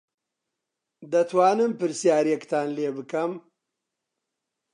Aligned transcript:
دەتوانم 1.11 1.71
پرسیارێکتان 1.79 2.67
لێ 2.77 2.89
بکەم؟ 2.95 3.31